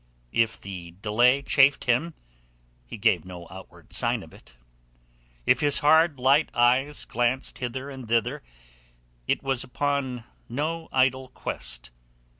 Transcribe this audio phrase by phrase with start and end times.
[0.31, 2.15] If the delay chafed him,
[2.87, 4.55] he gave no outward sign of it.
[5.45, 8.41] If his hard, light eyes glanced hither and thither
[9.27, 11.91] it was upon no idle quest.